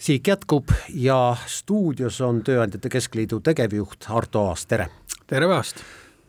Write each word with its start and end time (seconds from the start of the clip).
siik 0.00 0.28
jätkub 0.28 0.68
ja 0.94 1.36
stuudios 1.46 2.20
on 2.24 2.40
Tööandjate 2.44 2.88
Keskliidu 2.88 3.40
tegevjuht 3.44 4.06
Arto 4.08 4.46
Aas, 4.48 4.64
tere! 4.66 4.86
tere 5.26 5.44
päevast! 5.46 5.82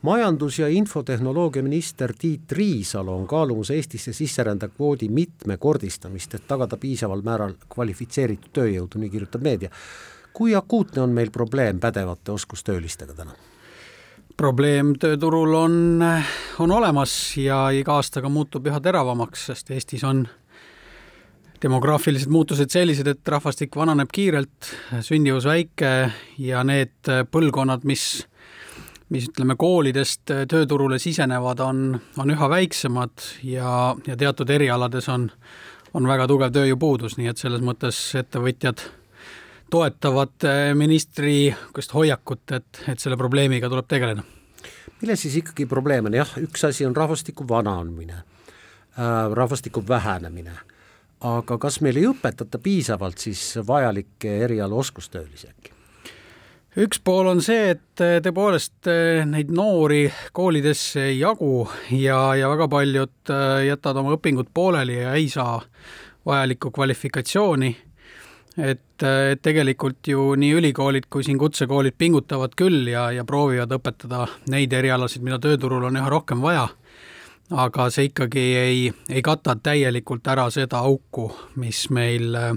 majandus- 0.04 0.60
ja 0.60 0.68
infotehnoloogia 0.68 1.64
minister 1.64 2.14
Tiit 2.20 2.52
Riisalo 2.52 3.16
on 3.16 3.28
kaalumas 3.28 3.72
Eestisse 3.72 4.14
sisserändekvoodi 4.14 5.10
mitmekordistamist, 5.10 6.36
et 6.36 6.48
tagada 6.48 6.78
piisaval 6.78 7.22
määral 7.24 7.54
kvalifitseeritud 7.70 8.52
tööjõudu, 8.60 9.00
nii 9.00 9.10
kirjutab 9.10 9.42
meedia. 9.42 9.70
kui 10.34 10.56
akuutne 10.56 11.02
on 11.02 11.10
meil 11.10 11.32
probleem 11.32 11.80
pädevate 11.80 12.32
oskustöölistega 12.32 13.14
täna? 13.14 13.32
probleem 14.38 14.96
tööturul 15.00 15.54
on, 15.56 16.04
on 16.60 16.72
olemas 16.72 17.38
ja 17.38 17.70
iga 17.72 17.94
aastaga 17.96 18.30
muutub 18.30 18.68
üha 18.68 18.80
teravamaks, 18.80 19.46
sest 19.46 19.72
Eestis 19.72 20.04
on 20.04 20.28
demograafilised 21.62 22.32
muutused 22.32 22.74
sellised, 22.74 23.08
et 23.08 23.28
rahvastik 23.30 23.76
vananeb 23.78 24.10
kiirelt, 24.14 24.72
sündivus 25.06 25.46
väike 25.50 25.92
ja 26.42 26.64
need 26.68 27.10
põlvkonnad, 27.32 27.86
mis, 27.88 28.06
mis 29.14 29.28
ütleme, 29.30 29.58
koolidest 29.60 30.34
tööturule 30.50 31.00
sisenevad, 31.02 31.62
on, 31.66 31.84
on 32.22 32.34
üha 32.34 32.50
väiksemad 32.50 33.28
ja, 33.48 33.94
ja 34.08 34.18
teatud 34.18 34.50
erialades 34.50 35.10
on, 35.14 35.30
on 35.94 36.10
väga 36.10 36.28
tugev 36.32 36.56
tööjõupuudus, 36.56 37.20
nii 37.20 37.30
et 37.32 37.42
selles 37.42 37.62
mõttes 37.66 38.00
ettevõtjad 38.18 38.82
toetavad 39.72 40.50
ministri 40.76 41.36
niisugust 41.52 41.94
hoiakut, 41.96 42.44
et, 42.58 42.82
et 42.92 43.00
selle 43.00 43.16
probleemiga 43.20 43.70
tuleb 43.72 43.88
tegeleda. 43.88 44.26
milles 45.02 45.22
siis 45.22 45.38
ikkagi 45.40 45.66
probleem 45.66 46.10
on, 46.10 46.18
jah, 46.18 46.34
üks 46.42 46.66
asi 46.68 46.86
on 46.86 46.96
rahvastiku 46.96 47.46
vananemine 47.48 48.18
äh,, 48.18 49.32
rahvastiku 49.34 49.84
vähenemine 49.88 50.58
aga 51.22 51.58
kas 51.62 51.82
meil 51.86 52.00
ei 52.02 52.08
õpetata 52.10 52.60
piisavalt 52.62 53.22
siis 53.22 53.44
vajalikke 53.68 54.40
eriala 54.46 54.76
oskustöölisi 54.82 55.52
äkki? 55.52 55.72
üks 56.80 57.02
pool 57.04 57.28
on 57.28 57.42
see, 57.44 57.74
et 57.76 58.02
tõepoolest 58.24 58.88
eh, 58.88 59.26
neid 59.28 59.52
noori 59.52 60.06
koolidesse 60.32 61.10
ei 61.10 61.20
jagu 61.20 61.66
ja, 61.92 62.32
ja 62.40 62.52
väga 62.54 62.68
paljud 62.72 63.34
eh, 63.34 63.66
jätavad 63.68 64.02
oma 64.02 64.16
õpingud 64.16 64.54
pooleli 64.54 65.02
ja 65.02 65.16
ei 65.20 65.28
saa 65.30 65.60
vajalikku 66.26 66.72
kvalifikatsiooni. 66.72 67.76
et, 68.58 69.04
eh, 69.04 69.32
et 69.36 69.42
tegelikult 69.42 70.08
ju 70.08 70.32
nii 70.36 70.54
ülikoolid 70.62 71.10
kui 71.10 71.28
siin 71.28 71.40
kutsekoolid 71.40 71.98
pingutavad 71.98 72.56
küll 72.56 72.88
ja, 72.88 73.10
ja 73.12 73.28
proovivad 73.28 73.76
õpetada 73.76 74.28
neid 74.48 74.74
erialasid, 74.74 75.22
mida 75.28 75.40
tööturul 75.40 75.90
on 75.92 76.00
üha 76.00 76.10
rohkem 76.10 76.42
vaja 76.42 76.70
aga 77.52 77.90
see 77.92 78.08
ikkagi 78.10 78.44
ei, 78.58 78.94
ei 79.10 79.22
kata 79.22 79.56
täielikult 79.64 80.28
ära 80.28 80.48
seda 80.54 80.80
auku, 80.88 81.28
mis 81.60 81.84
meil 81.90 82.36
äh, 82.36 82.52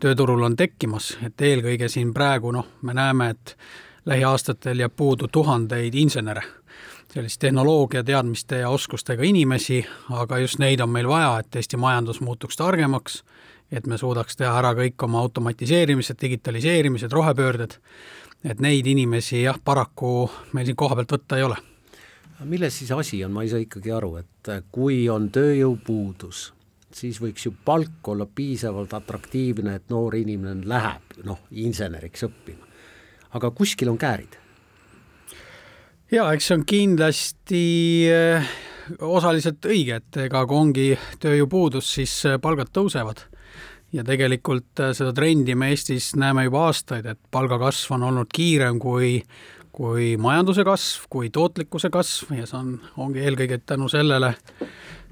tööturul 0.00 0.42
on 0.46 0.56
tekkimas, 0.56 1.16
et 1.26 1.40
eelkõige 1.40 1.88
siin 1.90 2.14
praegu 2.14 2.52
noh, 2.54 2.66
me 2.82 2.94
näeme, 2.94 3.30
et 3.34 3.56
lähiaastatel 4.06 4.84
jääb 4.84 4.94
puudu 4.96 5.28
tuhandeid 5.32 5.94
insenere, 5.94 6.42
sellist 7.12 7.40
tehnoloogia 7.42 8.04
teadmiste 8.06 8.62
ja 8.62 8.70
oskustega 8.70 9.26
inimesi, 9.26 9.82
aga 10.14 10.38
just 10.38 10.58
neid 10.62 10.80
on 10.80 10.92
meil 10.94 11.08
vaja, 11.08 11.38
et 11.40 11.56
Eesti 11.56 11.76
majandus 11.76 12.20
muutuks 12.20 12.56
targemaks, 12.56 13.22
et 13.72 13.86
me 13.86 13.98
suudaks 13.98 14.38
teha 14.38 14.54
ära 14.58 14.72
kõik 14.78 15.02
oma 15.06 15.20
automatiseerimised, 15.26 16.18
digitaliseerimised, 16.20 17.12
rohepöörded, 17.12 17.76
et 18.44 18.62
neid 18.62 18.86
inimesi 18.86 19.42
jah, 19.42 19.58
paraku 19.64 20.30
meil 20.54 20.70
siin 20.70 20.78
kohapealt 20.78 21.18
võtta 21.18 21.38
ei 21.38 21.46
ole 21.50 21.58
milles 22.44 22.78
siis 22.78 22.90
asi 22.94 23.24
on, 23.24 23.32
ma 23.34 23.44
ei 23.44 23.50
saa 23.52 23.60
ikkagi 23.62 23.92
aru, 23.92 24.14
et 24.20 24.50
äh, 24.52 24.62
kui 24.72 25.02
on 25.12 25.28
tööjõupuudus, 25.32 26.50
siis 26.94 27.20
võiks 27.22 27.46
ju 27.46 27.52
palk 27.64 28.08
olla 28.12 28.26
piisavalt 28.26 28.94
atraktiivne, 28.96 29.76
et 29.76 29.92
noor 29.92 30.16
inimene 30.18 30.66
läheb 30.68 31.20
noh, 31.28 31.44
inseneriks 31.50 32.26
õppima. 32.28 32.66
aga 33.32 33.50
kuskil 33.50 33.88
on 33.88 33.98
käärid. 33.98 34.38
jaa, 36.10 36.32
eks 36.32 36.46
see 36.46 36.58
on 36.58 36.64
kindlasti 36.66 37.64
äh, 38.10 38.54
osaliselt 39.00 39.66
õige, 39.66 40.00
et 40.00 40.22
ega 40.26 40.46
kui 40.46 40.56
ongi 40.56 40.88
tööjõupuudus, 41.20 41.92
siis 41.94 42.16
äh, 42.26 42.40
palgad 42.40 42.72
tõusevad 42.72 43.26
ja 43.92 44.04
tegelikult 44.06 44.80
seda 44.94 45.12
trendi 45.12 45.54
me 45.58 45.72
Eestis 45.74 46.14
näeme 46.16 46.44
juba 46.46 46.68
aastaid, 46.68 47.06
et 47.06 47.18
palgakasv 47.30 47.96
on 47.96 48.06
olnud 48.10 48.30
kiirem 48.32 48.78
kui 48.78 49.18
kui 49.80 50.16
majanduse 50.20 50.64
kasv, 50.66 51.06
kui 51.08 51.30
tootlikkuse 51.32 51.88
kasv 51.92 52.34
ja 52.36 52.48
see 52.48 52.58
on, 52.58 52.74
ongi 53.00 53.22
eelkõige 53.24 53.62
tänu 53.64 53.86
sellele, 53.88 54.34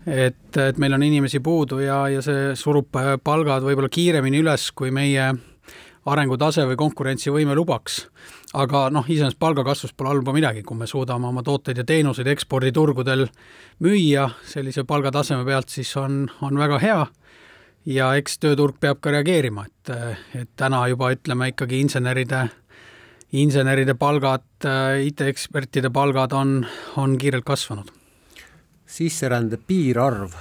et, 0.05 0.59
et 0.61 0.81
meil 0.81 0.93
on 0.93 1.05
inimesi 1.07 1.41
puudu 1.41 1.81
ja, 1.81 2.03
ja 2.13 2.21
see 2.25 2.51
surub 2.59 2.93
palgad 3.25 3.65
võib-olla 3.65 3.89
kiiremini 3.89 4.43
üles, 4.43 4.69
kui 4.77 4.93
meie 4.93 5.31
arengutase 6.09 6.67
või 6.69 6.77
konkurentsivõime 6.81 7.57
lubaks. 7.57 8.03
aga 8.55 8.89
noh, 8.93 9.09
iseenesest 9.09 9.41
palgakasvust 9.41 9.97
pole 9.97 10.13
halba 10.13 10.33
midagi, 10.33 10.63
kui 10.63 10.77
me 10.77 10.87
suudame 10.87 11.29
oma 11.29 11.43
tooteid 11.43 11.81
ja 11.81 11.85
teenuseid 11.85 12.29
eksporditurgudel 12.29 13.27
müüa 13.85 14.29
sellise 14.45 14.85
palgataseme 14.85 15.45
pealt, 15.45 15.69
siis 15.69 15.97
on, 15.97 16.27
on 16.43 16.59
väga 16.59 16.79
hea 16.85 17.03
ja 17.89 18.15
eks 18.21 18.39
tööturg 18.39 18.77
peab 18.81 19.01
ka 19.01 19.17
reageerima, 19.17 19.65
et, 19.65 19.93
et 20.35 20.57
täna 20.57 20.87
juba 20.93 21.13
ütleme 21.17 21.53
ikkagi 21.53 21.81
inseneride 21.81 22.49
inseneride 23.33 23.95
palgad, 23.95 24.45
äh, 24.65 25.03
IT-ekspertide 25.07 25.91
palgad 25.93 26.33
on, 26.33 26.67
on 26.97 27.19
kiirelt 27.19 27.45
kasvanud. 27.45 27.91
sisserände 28.89 29.59
piirarv, 29.67 30.33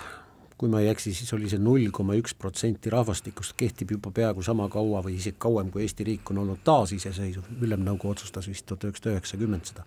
kui 0.57 0.69
ma 0.71 0.79
ei 0.79 0.87
eksi, 0.87 1.11
siis 1.13 1.33
oli 1.35 1.49
see 1.51 1.59
null 1.59 1.89
koma 1.91 2.15
üks 2.15 2.31
protsenti 2.39 2.89
rahvastikust, 2.89 3.57
kehtib 3.59 3.91
juba 3.91 4.11
peaaegu 4.15 4.41
sama 4.41 4.69
kaua 4.71 5.01
või 5.03 5.17
isegi 5.17 5.35
kauem, 5.37 5.67
kui 5.71 5.83
Eesti 5.83 6.05
riik 6.07 6.31
on 6.31 6.39
olnud 6.45 6.61
taasiseseisev, 6.63 7.49
Ülemnõukogu 7.59 8.15
otsustas 8.15 8.47
vist 8.47 8.65
tuhat 8.65 8.87
üheksasada 8.87 9.17
üheksakümmend 9.17 9.67
seda. 9.67 9.83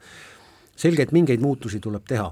selge, 0.77 1.03
et 1.03 1.12
mingeid 1.12 1.41
muutusi 1.41 1.81
tuleb 1.81 2.05
teha. 2.05 2.31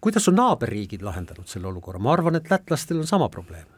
kuidas 0.00 0.28
on 0.28 0.40
naaberriigid 0.40 1.02
lahendanud 1.02 1.46
selle 1.46 1.68
olukorra, 1.68 1.98
ma 1.98 2.12
arvan, 2.12 2.36
et 2.36 2.50
lätlastel 2.50 3.04
on 3.04 3.06
sama 3.06 3.28
probleem 3.28 3.68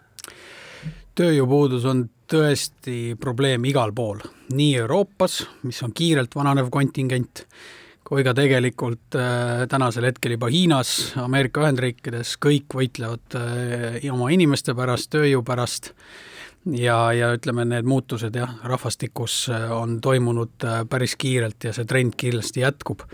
tööjõupuudus 1.19 1.84
on 1.91 2.04
tõesti 2.30 3.14
probleem 3.20 3.64
igal 3.68 3.92
pool, 3.94 4.20
nii 4.54 4.74
Euroopas, 4.82 5.42
mis 5.68 5.80
on 5.84 5.92
kiirelt 5.96 6.34
vananev 6.36 6.70
kontingent, 6.72 7.44
kui 8.04 8.24
ka 8.24 8.34
tegelikult 8.36 9.16
äh, 9.16 9.64
tänasel 9.70 10.08
hetkel 10.10 10.36
juba 10.36 10.50
Hiinas, 10.52 11.14
Ameerika 11.20 11.64
Ühendriikides, 11.64 12.36
kõik 12.42 12.76
võitlevad 12.76 13.38
äh, 13.40 13.98
oma 14.12 14.28
inimeste 14.34 14.74
pärast, 14.76 15.10
tööjõu 15.14 15.40
pärast 15.46 15.92
ja, 16.76 16.98
ja 17.16 17.32
ütleme, 17.36 17.64
need 17.68 17.88
muutused 17.88 18.36
jah, 18.36 18.58
rahvastikus 18.68 19.46
äh, 19.52 19.72
on 19.72 19.98
toimunud 20.04 20.68
päris 20.90 21.16
kiirelt 21.20 21.68
ja 21.68 21.72
see 21.76 21.88
trend 21.88 22.16
kindlasti 22.20 22.64
jätkub. 22.64 23.06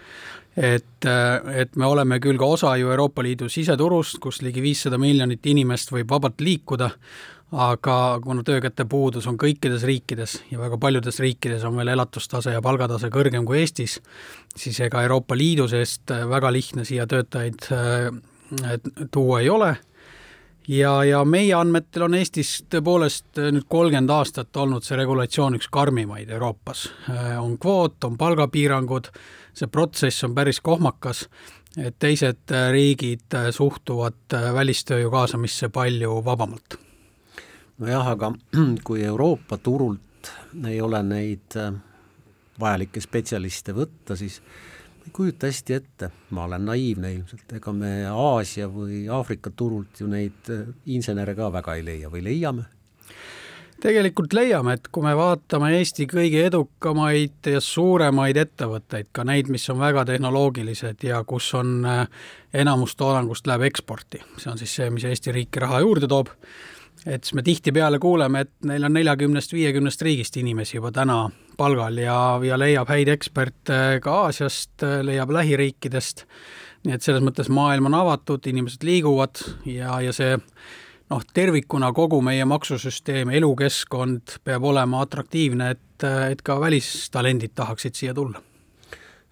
et, 0.57 1.07
et 1.55 1.77
me 1.79 1.87
oleme 1.87 2.19
küll 2.21 2.39
ka 2.39 2.45
osa 2.45 2.73
ju 2.77 2.91
Euroopa 2.91 3.23
Liidu 3.23 3.49
siseturust, 3.49 4.19
kus 4.19 4.43
ligi 4.43 4.63
viissada 4.63 4.99
miljonit 4.99 5.47
inimest 5.47 5.93
võib 5.95 6.11
vabalt 6.11 6.43
liikuda, 6.43 6.91
aga 7.53 8.21
kuna 8.23 8.43
töökäte 8.47 8.85
puudus 8.85 9.27
on 9.27 9.39
kõikides 9.39 9.83
riikides 9.87 10.37
ja 10.51 10.59
väga 10.61 10.79
paljudes 10.79 11.19
riikides 11.21 11.65
on 11.67 11.77
veel 11.77 11.91
elatustase 11.97 12.55
ja 12.55 12.63
palgatase 12.63 13.11
kõrgem 13.11 13.47
kui 13.47 13.59
Eestis, 13.59 13.99
siis 14.57 14.81
ega 14.81 15.03
Euroopa 15.03 15.37
Liidu 15.39 15.67
seest 15.69 16.11
väga 16.31 16.53
lihtne 16.53 16.85
siia 16.87 17.07
töötajaid 17.11 17.71
äh, 17.75 18.77
tuua 19.11 19.41
ei 19.41 19.51
ole 19.51 19.77
ja, 20.69 20.93
ja 21.05 21.25
meie 21.25 21.55
andmetel 21.59 22.07
on 22.07 22.15
Eestis 22.15 22.61
tõepoolest 22.71 23.41
nüüd 23.41 23.67
kolmkümmend 23.69 24.13
aastat 24.15 24.57
olnud 24.57 24.87
see 24.87 24.99
regulatsioon 25.01 25.59
üks 25.59 25.67
karmimaid 25.73 26.31
Euroopas. 26.31 26.87
Äh, 27.11 27.33
on 27.43 27.57
kvoot, 27.59 27.99
on 28.07 28.19
palgapiirangud, 28.19 29.11
see 29.55 29.67
protsess 29.67 30.23
on 30.29 30.37
päris 30.39 30.63
kohmakas, 30.63 31.25
et 31.79 31.99
teised 31.99 32.55
riigid 32.71 33.35
suhtuvad 33.55 34.39
välistööjõu 34.55 35.11
kaasamisse 35.19 35.69
palju 35.75 36.23
vabamalt 36.25 36.79
nojah, 37.81 38.13
aga 38.15 38.33
kui 38.87 39.05
Euroopa 39.05 39.59
turult 39.59 40.33
ei 40.69 40.81
ole 40.81 41.03
neid 41.07 41.57
äh, 41.59 41.73
vajalikke 42.61 43.01
spetsialiste 43.01 43.75
võtta, 43.77 44.17
siis 44.21 44.41
ma 44.41 45.07
ei 45.07 45.15
kujuta 45.17 45.49
hästi 45.49 45.77
ette, 45.77 46.11
ma 46.37 46.45
olen 46.49 46.67
naiivne 46.69 47.15
ilmselt, 47.15 47.47
ega 47.57 47.73
me 47.73 47.95
Aasia 48.11 48.69
või 48.71 49.07
Aafrika 49.09 49.53
turult 49.57 50.03
ju 50.03 50.11
neid 50.11 50.53
äh, 50.53 50.69
insenere 50.93 51.35
ka 51.39 51.49
väga 51.53 51.79
ei 51.79 51.87
leia 51.87 52.13
või 52.13 52.27
leiame? 52.29 52.69
tegelikult 53.81 54.35
leiame, 54.37 54.75
et 54.77 54.91
kui 54.93 55.01
me 55.01 55.15
vaatame 55.17 55.71
Eesti 55.79 56.05
kõige 56.05 56.43
edukamaid 56.51 57.49
ja 57.49 57.63
suuremaid 57.65 58.37
ettevõtteid, 58.37 59.09
ka 59.17 59.25
neid, 59.25 59.49
mis 59.49 59.65
on 59.73 59.79
väga 59.81 60.03
tehnoloogilised 60.11 61.07
ja 61.09 61.23
kus 61.25 61.49
on 61.57 61.79
äh, 61.89 62.03
enamus 62.53 62.93
toodangust 63.01 63.49
läheb 63.49 63.65
eksporti, 63.71 64.21
see 64.37 64.53
on 64.53 64.61
siis 64.61 64.75
see, 64.77 64.91
mis 64.93 65.09
Eesti 65.09 65.33
riiki 65.33 65.65
raha 65.65 65.81
juurde 65.81 66.11
toob 66.13 66.29
et 67.07 67.25
siis 67.25 67.35
me 67.35 67.43
tihtipeale 67.43 67.99
kuuleme, 67.99 68.45
et 68.45 68.53
neil 68.69 68.85
on 68.85 68.93
neljakümnest, 68.93 69.53
viiekümnest 69.53 70.03
riigist 70.03 70.37
inimesi 70.41 70.77
juba 70.77 70.93
täna 70.93 71.23
palgal 71.57 71.97
ja, 72.01 72.19
ja 72.45 72.59
leiab 72.61 72.91
häid 72.91 73.09
eksperte 73.13 74.01
ka 74.03 74.17
Aasiast, 74.27 74.85
leiab 75.07 75.33
lähiriikidest, 75.37 76.25
nii 76.87 76.97
et 76.97 77.05
selles 77.05 77.25
mõttes 77.25 77.51
maailm 77.53 77.91
on 77.91 77.99
avatud, 78.01 78.47
inimesed 78.47 78.85
liiguvad 78.87 79.43
ja, 79.69 80.01
ja 80.05 80.13
see 80.17 80.37
noh, 81.11 81.25
tervikuna 81.35 81.93
kogu 81.97 82.21
meie 82.25 82.45
maksusüsteem, 82.49 83.33
elukeskkond 83.41 84.39
peab 84.45 84.65
olema 84.65 85.03
atraktiivne, 85.05 85.73
et, 85.77 86.07
et 86.31 86.45
ka 86.47 86.61
välistalendid 86.61 87.57
tahaksid 87.59 87.99
siia 87.99 88.15
tulla 88.17 88.41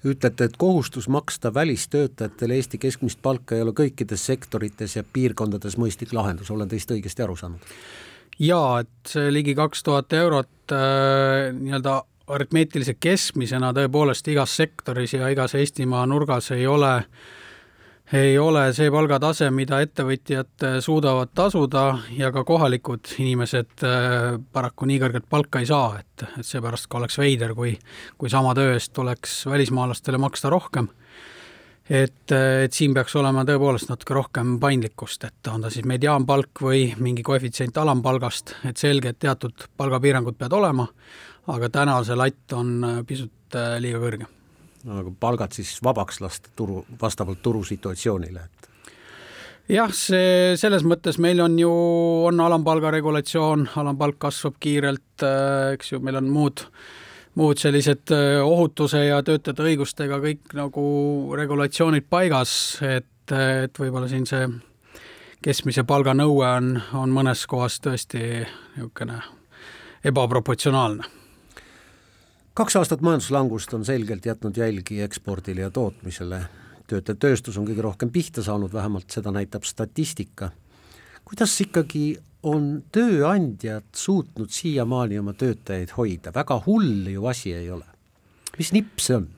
ütlete, 0.04 0.44
et 0.44 0.56
kohustus 0.58 1.08
maksta 1.08 1.54
välistöötajatele 1.54 2.54
Eesti 2.54 2.78
keskmist 2.78 3.18
palka 3.22 3.56
ei 3.56 3.62
ole 3.62 3.72
kõikides 3.76 4.26
sektorites 4.30 4.96
ja 4.96 5.02
piirkondades 5.12 5.78
mõistlik 5.78 6.12
lahendus, 6.12 6.50
olen 6.50 6.68
teist 6.68 6.90
õigesti 6.94 7.24
aru 7.24 7.36
saanud? 7.36 7.72
jaa, 8.38 8.80
et 8.84 9.10
see 9.10 9.32
ligi 9.32 9.54
kaks 9.58 9.82
tuhat 9.82 10.12
eurot 10.12 10.72
äh, 10.72 11.50
nii-öelda 11.56 12.02
aritmeetilise 12.28 12.94
keskmisena 13.00 13.72
tõepoolest 13.74 14.28
igas 14.28 14.54
sektoris 14.56 15.16
ja 15.16 15.28
igas 15.32 15.56
Eestimaa 15.58 16.06
nurgas 16.06 16.52
ei 16.54 16.66
ole 16.66 16.94
äh, 16.96 17.04
ei 18.12 18.38
ole 18.38 18.62
see 18.72 18.88
palgatase, 18.92 19.50
mida 19.52 19.82
ettevõtjad 19.84 20.64
äh, 20.64 20.76
suudavad 20.84 21.32
tasuda 21.36 21.84
ja 22.16 22.30
ka 22.32 22.44
kohalikud 22.48 23.10
inimesed 23.20 23.84
äh, 23.84 24.38
paraku 24.52 24.88
nii 24.88 25.00
kõrget 25.02 25.26
palka 25.28 25.60
ei 25.60 25.68
saa, 25.68 25.98
et, 26.00 26.24
et 26.40 26.46
seepärast 26.46 26.88
ka 26.88 27.02
oleks 27.02 27.18
veider, 27.20 27.52
kui, 27.58 27.74
kui 28.18 28.32
sama 28.32 28.54
töö 28.56 28.72
eest 28.76 28.94
tuleks 28.96 29.42
välismaalastele 29.50 30.20
maksta 30.20 30.50
rohkem. 30.52 30.88
et, 31.90 32.32
äh, 32.32 32.64
et 32.64 32.72
siin 32.72 32.94
peaks 32.94 33.16
olema 33.16 33.44
tõepoolest 33.44 33.92
natuke 33.92 34.16
rohkem 34.16 34.56
paindlikkust, 34.60 35.24
et 35.24 35.52
on 35.52 35.66
ta 35.66 35.70
siis 35.70 35.84
mediaanpalk 35.84 36.64
või 36.64 36.94
mingi 36.96 37.22
koefitsient 37.22 37.76
alampalgast, 37.76 38.56
et 38.64 38.76
selge, 38.76 39.12
et 39.12 39.18
teatud 39.18 39.68
palgapiirangud 39.76 40.38
peavad 40.38 40.58
olema, 40.62 40.88
aga 41.48 41.68
täna 41.68 42.00
see 42.04 42.16
latt 42.16 42.56
on 42.56 43.04
pisut 43.06 43.56
liiga 43.80 44.00
kõrge 44.00 44.37
nagu 44.88 45.12
palgad 45.20 45.52
siis 45.56 45.76
vabaks 45.84 46.22
lasta 46.24 46.52
turu, 46.56 46.84
vastavalt 47.00 47.42
turusituatsioonile, 47.42 48.44
et 48.44 48.68
jah, 49.72 49.92
see 49.94 50.54
selles 50.60 50.84
mõttes 50.88 51.18
meil 51.22 51.42
on 51.44 51.58
ju, 51.60 51.72
on 52.28 52.40
alampalga 52.44 52.92
regulatsioon, 52.94 53.68
alampalk 53.80 54.18
kasvab 54.28 54.56
kiirelt, 54.62 55.26
äh, 55.26 55.74
eks 55.76 55.92
ju, 55.92 56.00
meil 56.04 56.20
on 56.20 56.30
muud, 56.32 56.64
muud 57.38 57.60
sellised 57.60 58.14
äh, 58.16 58.38
ohutuse 58.44 59.04
ja 59.06 59.20
töötajate 59.26 59.66
õigustega 59.72 60.20
kõik 60.24 60.56
nagu 60.58 60.86
regulatsioonid 61.38 62.08
paigas, 62.10 62.52
et, 62.86 63.34
et 63.34 63.82
võib-olla 63.82 64.08
siin 64.10 64.26
see 64.28 64.48
keskmise 65.44 65.84
palga 65.86 66.16
nõue 66.18 66.48
on, 66.48 66.72
on 66.98 67.12
mõnes 67.14 67.44
kohas 67.46 67.78
tõesti 67.84 68.24
niisugune 68.74 69.20
ebaproportsionaalne 70.08 71.18
kaks 72.58 72.74
aastat 72.74 73.02
majanduslangust 73.06 73.74
on 73.76 73.84
selgelt 73.86 74.24
jätnud 74.26 74.56
jälgi 74.58 75.02
ekspordile 75.04 75.62
ja 75.62 75.70
tootmisele. 75.70 76.40
töötlev 76.88 77.18
tööstus 77.20 77.58
on 77.60 77.66
kõige 77.68 77.84
rohkem 77.84 78.10
pihta 78.10 78.42
saanud, 78.42 78.72
vähemalt 78.72 79.10
seda 79.14 79.30
näitab 79.30 79.62
statistika. 79.62 80.50
kuidas 81.24 81.54
ikkagi 81.60 82.18
on 82.42 82.82
tööandjad 82.92 83.86
suutnud 83.94 84.50
siiamaani 84.50 85.18
oma 85.18 85.36
töötajaid 85.38 85.94
hoida, 85.96 86.32
väga 86.34 86.58
hull 86.66 87.06
ju 87.12 87.26
asi 87.26 87.52
ei 87.54 87.70
ole. 87.70 87.84
mis 88.58 88.72
nipp 88.72 88.98
see 88.98 89.16
on? 89.16 89.28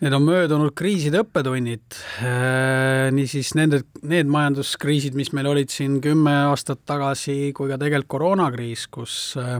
Need 0.00 0.12
on 0.12 0.22
möödunud 0.22 0.74
kriiside 0.78 1.24
õppetunnid, 1.24 1.96
äh, 2.20 3.08
niisiis 3.10 3.54
nende, 3.58 3.80
need 4.02 4.28
majanduskriisid, 4.30 5.16
mis 5.16 5.32
meil 5.32 5.48
olid 5.50 5.72
siin 5.72 5.98
kümme 6.04 6.36
aastat 6.52 6.84
tagasi, 6.86 7.52
kui 7.56 7.72
ka 7.72 7.80
tegelikult 7.80 8.12
koroonakriis, 8.12 8.86
kus 8.92 9.34
äh, 9.40 9.58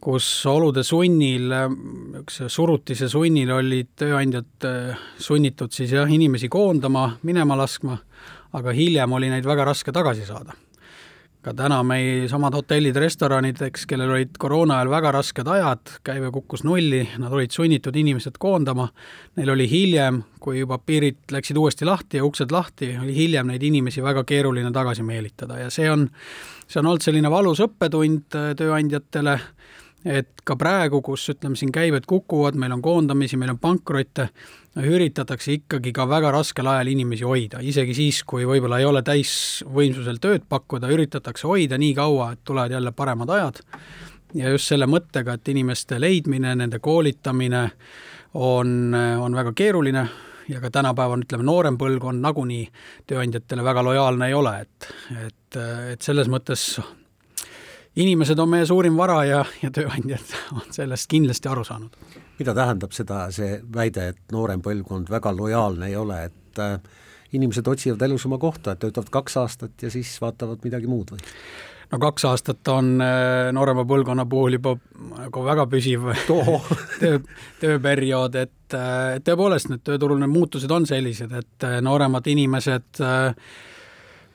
kus 0.00 0.26
olude 0.48 0.82
sunnil, 0.86 1.50
niisuguse 1.50 2.48
surutise 2.52 3.08
sunnil 3.10 3.52
olid 3.52 3.92
tööandjad 4.00 4.66
äh, 4.68 5.04
sunnitud 5.20 5.74
siis 5.76 5.92
jah, 5.92 6.08
inimesi 6.08 6.48
koondama, 6.52 7.16
minema 7.26 7.58
laskma, 7.60 7.98
aga 8.56 8.74
hiljem 8.76 9.12
oli 9.12 9.30
neid 9.32 9.46
väga 9.46 9.68
raske 9.68 9.92
tagasi 9.92 10.26
saada. 10.28 10.56
ka 11.40 11.54
täna 11.56 11.78
meie 11.82 12.26
samad 12.28 12.52
hotellid, 12.52 12.96
restoranid, 13.00 13.62
eks, 13.64 13.86
kellel 13.88 14.10
olid 14.12 14.34
koroona 14.38 14.76
ajal 14.76 14.90
väga 14.92 15.12
rasked 15.16 15.48
ajad, 15.48 15.92
käive 16.04 16.28
kukkus 16.34 16.66
nulli, 16.68 17.00
nad 17.18 17.32
olid 17.32 17.50
sunnitud 17.50 17.96
inimesed 17.96 18.36
koondama, 18.38 18.90
neil 19.40 19.54
oli 19.54 19.64
hiljem, 19.70 20.18
kui 20.40 20.58
juba 20.58 20.76
piirid 20.78 21.32
läksid 21.32 21.56
uuesti 21.56 21.88
lahti 21.88 22.20
ja 22.20 22.26
uksed 22.28 22.52
lahti, 22.52 22.90
oli 23.00 23.16
hiljem 23.16 23.48
neid 23.48 23.64
inimesi 23.64 24.04
väga 24.04 24.24
keeruline 24.28 24.68
tagasi 24.72 25.02
meelitada 25.02 25.56
ja 25.62 25.70
see 25.72 25.88
on, 25.88 26.10
see 26.70 26.80
on 26.80 26.86
olnud 26.86 27.02
selline 27.02 27.30
valus 27.32 27.62
õppetund 27.66 28.38
äh, 28.38 28.50
tööandjatele 28.58 29.38
et 30.04 30.42
ka 30.48 30.56
praegu, 30.56 31.02
kus 31.04 31.26
ütleme 31.32 31.58
siin 31.58 31.72
käibed 31.74 32.06
kukuvad, 32.08 32.56
meil 32.56 32.72
on 32.72 32.82
koondamisi, 32.82 33.36
meil 33.36 33.52
on 33.52 33.58
pankrotte, 33.60 34.30
üritatakse 34.80 35.52
ikkagi 35.58 35.92
ka 35.92 36.06
väga 36.08 36.30
raskel 36.32 36.68
ajal 36.70 36.92
inimesi 36.92 37.26
hoida, 37.28 37.60
isegi 37.60 37.96
siis, 37.98 38.22
kui 38.24 38.46
võib-olla 38.48 38.78
ei 38.80 38.88
ole 38.88 39.02
täisvõimsusel 39.04 40.20
tööd 40.22 40.46
pakkuda, 40.48 40.88
üritatakse 40.94 41.48
hoida 41.50 41.78
nii 41.80 41.92
kaua, 41.98 42.30
et 42.32 42.44
tulevad 42.48 42.72
jälle 42.78 42.94
paremad 42.96 43.34
ajad. 43.36 43.60
ja 44.34 44.50
just 44.50 44.70
selle 44.70 44.86
mõttega, 44.86 45.34
et 45.34 45.48
inimeste 45.48 46.00
leidmine, 46.00 46.54
nende 46.56 46.78
koolitamine 46.78 47.70
on, 48.34 48.94
on 48.94 49.34
väga 49.34 49.52
keeruline 49.52 50.08
ja 50.50 50.60
ka 50.60 50.70
tänapäeval 50.74 51.24
ütleme, 51.24 51.46
noorem 51.46 51.78
põlvkond 51.80 52.22
nagunii 52.22 52.64
tööandjatele 53.08 53.64
väga 53.64 53.84
lojaalne 53.86 54.30
ei 54.30 54.34
ole, 54.34 54.54
et, 54.64 54.88
et, 55.26 55.60
et 55.94 56.02
selles 56.02 56.30
mõttes 56.32 56.64
inimesed 58.00 58.38
on 58.38 58.50
meie 58.50 58.66
suurim 58.66 58.96
vara 58.98 59.20
ja, 59.26 59.44
ja 59.62 59.70
tööandjad 59.74 60.34
on 60.58 60.66
sellest 60.74 61.10
kindlasti 61.10 61.50
aru 61.50 61.64
saanud. 61.66 61.96
mida 62.38 62.54
tähendab 62.56 62.94
seda, 62.96 63.26
see 63.34 63.58
väide, 63.74 64.08
et 64.14 64.34
noorem 64.34 64.62
põlvkond 64.64 65.10
väga 65.12 65.32
lojaalne 65.36 65.90
ei 65.90 65.96
ole, 65.96 66.22
et 66.30 66.62
äh, 66.62 66.78
inimesed 67.36 67.66
otsivad 67.68 68.02
elus 68.06 68.26
oma 68.26 68.38
kohta, 68.42 68.74
et 68.74 68.82
töötavad 68.82 69.10
kaks 69.20 69.36
aastat 69.42 69.82
ja 69.82 69.90
siis 69.90 70.16
vaatavad 70.22 70.64
midagi 70.66 70.90
muud 70.90 71.14
või? 71.14 71.22
No 71.90 71.98
kaks 71.98 72.24
aastat 72.28 72.68
on 72.70 72.92
äh, 73.02 73.50
noorema 73.54 73.84
põlvkonna 73.88 74.26
puhul 74.30 74.58
juba 74.58 74.76
nagu 75.10 75.44
väga 75.46 75.66
püsiv 75.70 76.06
töö, 77.00 77.18
tööperiood, 77.62 78.38
et 78.38 78.76
äh, 78.78 79.18
tõepoolest 79.26 79.72
need 79.72 79.82
tööturul 79.86 80.20
need 80.22 80.32
muutused 80.32 80.70
on 80.70 80.86
sellised, 80.88 81.34
et 81.34 81.66
äh, 81.66 81.80
nooremad 81.84 82.26
inimesed 82.30 83.02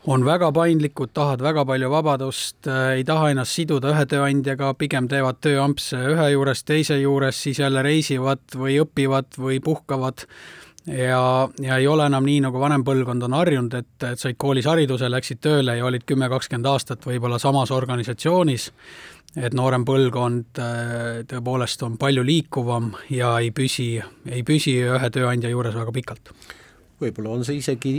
on 0.05 0.21
väga 0.21 0.51
paindlikud, 0.53 1.09
tahavad 1.17 1.41
väga 1.41 1.63
palju 1.65 1.87
vabadust, 1.89 2.67
ei 2.93 3.01
taha 3.07 3.31
ennast 3.33 3.57
siduda 3.57 3.89
ühe 3.95 4.03
tööandjaga, 4.05 4.75
pigem 4.77 5.07
teevad 5.09 5.39
tööampse 5.41 5.97
ühe 6.11 6.27
juures, 6.35 6.61
teise 6.61 6.99
juures, 7.01 7.39
siis 7.47 7.63
jälle 7.63 7.81
reisivad 7.85 8.43
või 8.53 8.77
õpivad 8.83 9.39
või 9.41 9.57
puhkavad 9.65 10.27
ja, 10.87 11.49
ja 11.61 11.77
ei 11.77 11.87
ole 11.87 12.05
enam 12.05 12.25
nii, 12.25 12.41
nagu 12.45 12.59
vanem 12.61 12.83
põlvkond 12.85 13.25
on 13.27 13.35
harjunud, 13.37 13.73
et, 13.79 13.95
et 14.11 14.21
said 14.21 14.37
koolis 14.41 14.67
hariduse, 14.69 15.09
läksid 15.11 15.41
tööle 15.43 15.77
ja 15.79 15.85
olid 15.85 16.05
kümme, 16.07 16.29
kakskümmend 16.31 16.69
aastat 16.69 17.05
võib-olla 17.07 17.39
samas 17.41 17.73
organisatsioonis, 17.75 18.69
et 19.35 19.55
noorem 19.57 19.85
põlvkond 19.87 20.61
äh, 20.63 21.23
tõepoolest 21.29 21.81
on 21.87 21.97
palju 22.01 22.23
liikuvam 22.25 22.93
ja 23.11 23.35
ei 23.43 23.51
püsi, 23.55 23.89
ei 24.29 24.43
püsi 24.47 24.77
ühe 24.85 25.09
tööandja 25.11 25.51
juures 25.51 25.75
väga 25.75 25.95
pikalt. 25.95 26.35
võib-olla 27.01 27.33
on 27.35 27.43
see 27.43 27.59
isegi 27.59 27.97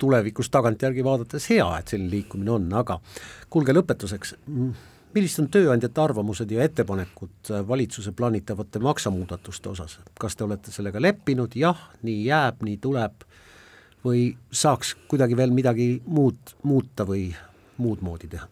tulevikus 0.00 0.48
tagantjärgi 0.48 1.04
vaadates 1.04 1.50
hea, 1.52 1.66
et 1.78 1.92
selline 1.92 2.10
liikumine 2.14 2.54
on, 2.54 2.70
aga 2.72 2.96
kuulge 3.52 3.74
lõpetuseks, 3.76 4.34
millised 5.14 5.44
on 5.44 5.48
tööandjate 5.52 6.02
arvamused 6.02 6.50
ja 6.50 6.64
ettepanekud 6.66 7.50
valitsuse 7.68 8.12
plaanitavate 8.16 8.82
maksumuudatuste 8.82 9.72
osas, 9.72 9.98
kas 10.20 10.36
te 10.36 10.46
olete 10.46 10.72
sellega 10.74 11.02
leppinud, 11.02 11.56
jah, 11.58 11.80
nii 12.06 12.22
jääb, 12.28 12.62
nii 12.66 12.78
tuleb, 12.82 13.26
või 14.04 14.30
saaks 14.52 14.94
kuidagi 15.10 15.36
veel 15.36 15.52
midagi 15.52 15.90
muud 16.06 16.56
muuta 16.62 17.04
või 17.08 17.28
muud 17.82 18.00
moodi 18.04 18.30
teha? 18.30 18.46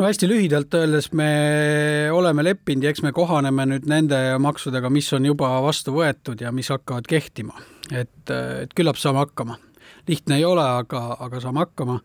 no 0.00 0.06
hästi 0.06 0.28
lühidalt 0.28 0.74
öeldes 0.74 1.10
me 1.16 1.30
oleme 2.12 2.44
leppinud 2.44 2.84
ja 2.84 2.92
eks 2.92 3.02
me 3.04 3.12
kohaneme 3.16 3.66
nüüd 3.68 3.88
nende 3.88 4.20
maksudega, 4.40 4.90
mis 4.92 5.08
on 5.16 5.26
juba 5.28 5.54
vastu 5.64 5.92
võetud 5.96 6.40
ja 6.40 6.52
mis 6.52 6.68
hakkavad 6.72 7.08
kehtima. 7.08 7.56
et, 7.92 8.30
et 8.30 8.76
küllap 8.76 9.00
saame 9.00 9.24
hakkama 9.24 9.58
lihtne 10.08 10.36
ei 10.40 10.44
ole, 10.44 10.64
aga, 10.64 11.16
aga 11.20 11.40
saame 11.40 11.64
hakkama. 11.64 12.00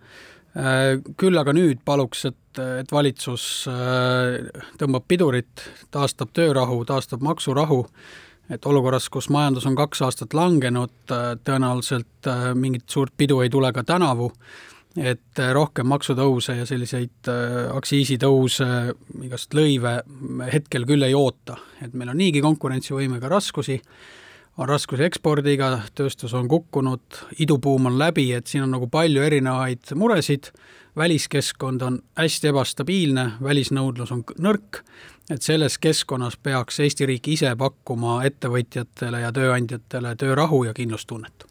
Äh, 0.56 1.02
küll 1.20 1.36
aga 1.36 1.52
nüüd 1.52 1.82
paluks, 1.84 2.22
et, 2.30 2.60
et 2.80 2.92
valitsus 2.96 3.66
äh, 3.68 4.46
tõmbab 4.80 5.04
pidurit, 5.12 5.66
taastab 5.92 6.32
töörahu, 6.38 6.78
taastab 6.88 7.26
maksurahu, 7.28 7.82
et 8.48 8.64
olukorras, 8.70 9.10
kus 9.12 9.28
majandus 9.34 9.68
on 9.68 9.76
kaks 9.76 10.06
aastat 10.08 10.38
langenud, 10.38 10.96
äh, 11.12 11.34
tõenäoliselt 11.44 12.32
mingit 12.56 12.88
suurt 12.88 13.12
pidu 13.20 13.42
ei 13.44 13.52
tule 13.52 13.74
ka 13.76 13.84
tänavu, 13.84 14.32
et 14.96 15.44
rohkem 15.52 15.92
maksutõuse 15.92 16.56
ja 16.56 16.64
selliseid 16.64 17.28
aktsiisitõuse, 17.76 18.68
igast 19.28 19.52
lõive 19.58 19.98
hetkel 20.54 20.88
küll 20.88 21.04
ei 21.04 21.18
oota, 21.20 21.58
et 21.84 21.92
meil 21.92 22.14
on 22.14 22.22
niigi 22.22 22.40
konkurentsivõimega 22.46 23.28
raskusi 23.28 23.76
on 24.58 24.70
raskusi 24.70 25.04
ekspordiga, 25.04 25.80
tööstus 25.96 26.34
on 26.38 26.48
kukkunud, 26.48 27.20
idubuum 27.40 27.90
on 27.90 28.00
läbi, 28.00 28.30
et 28.34 28.48
siin 28.48 28.64
on 28.64 28.76
nagu 28.78 28.88
palju 28.92 29.24
erinevaid 29.24 29.92
muresid, 30.00 30.52
väliskeskkond 30.96 31.82
on 31.84 32.00
hästi 32.16 32.52
ebastabiilne, 32.54 33.26
välisnõudlus 33.44 34.14
on 34.16 34.24
nõrk, 34.40 34.80
et 35.30 35.42
selles 35.42 35.78
keskkonnas 35.82 36.38
peaks 36.38 36.80
Eesti 36.80 37.08
riik 37.10 37.28
ise 37.34 37.52
pakkuma 37.60 38.22
ettevõtjatele 38.28 39.26
ja 39.26 39.32
tööandjatele 39.36 40.16
töörahu 40.16 40.64
ja 40.64 40.74
kindlustunnet. 40.74 41.46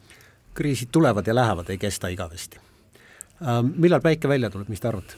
kriisid 0.55 0.89
tulevad 0.93 1.27
ja 1.27 1.35
lähevad, 1.35 1.71
ei 1.71 1.79
kesta 1.79 2.09
igavesti. 2.09 2.59
millal 3.77 4.01
päike 4.01 4.29
välja 4.29 4.51
tuleb, 4.51 4.69
mis 4.69 4.81
te 4.81 4.89
arvate? 4.89 5.15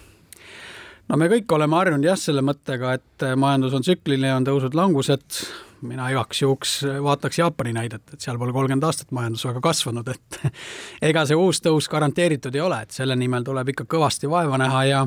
no 1.09 1.17
me 1.17 1.29
kõik 1.29 1.53
oleme 1.53 1.77
harjunud 1.77 2.05
jah, 2.05 2.19
selle 2.19 2.43
mõttega, 2.43 2.95
et 2.95 3.37
majandus 3.37 3.75
on 3.75 3.83
tsükliline, 3.83 4.35
on 4.35 4.45
tõusud-langused, 4.45 5.47
mina 5.83 6.09
igaks 6.11 6.43
juhuks 6.43 6.77
vaataks 7.03 7.39
Jaapani 7.39 7.73
näidet, 7.77 8.03
et 8.13 8.21
seal 8.21 8.39
pole 8.39 8.53
kolmkümmend 8.53 8.87
aastat 8.87 9.13
majandus 9.17 9.45
väga 9.49 9.61
kasvanud, 9.65 10.09
et 10.09 10.41
ega 11.11 11.27
see 11.29 11.37
uus 11.37 11.61
tõus 11.65 11.91
garanteeritud 11.93 12.55
ei 12.55 12.65
ole, 12.65 12.81
et 12.83 12.97
selle 12.97 13.17
nimel 13.17 13.45
tuleb 13.47 13.75
ikka 13.75 13.87
kõvasti 13.97 14.31
vaeva 14.31 14.59
näha 14.61 14.85
ja 14.89 15.05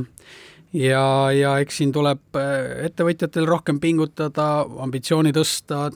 ja, 0.73 1.03
ja 1.33 1.57
eks 1.63 1.81
siin 1.81 1.91
tuleb 1.91 2.38
ettevõtjatel 2.85 3.47
rohkem 3.49 3.79
pingutada, 3.81 4.65
ambitsiooni 4.85 5.33
tõsta, 5.33 5.88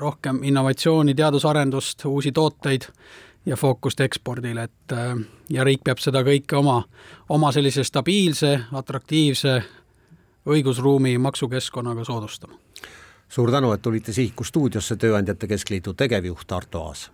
rohkem 0.00 0.42
innovatsiooni, 0.48 1.14
teadusarendust, 1.14 2.06
uusi 2.08 2.32
tooteid 2.32 2.88
ja 3.46 3.56
fookust 3.56 4.00
ekspordile, 4.00 4.68
et 4.68 4.96
ja 5.52 5.64
riik 5.64 5.84
peab 5.84 6.00
seda 6.02 6.24
kõike 6.24 6.56
oma, 6.56 6.80
oma 7.28 7.52
sellise 7.52 7.84
stabiilse, 7.84 8.54
atraktiivse 8.72 9.58
õigusruumi 10.48 11.18
maksukeskkonnaga 11.20 12.04
soodustama 12.08 12.67
suur 13.28 13.50
tänu, 13.50 13.72
et 13.72 13.82
tulite 13.82 14.12
Sihiku 14.12 14.44
stuudiosse, 14.44 14.96
Tööandjate 14.96 15.46
Keskliidu 15.46 15.94
tegevjuht 15.94 16.52
Arto 16.52 16.82
Aas 16.88 17.10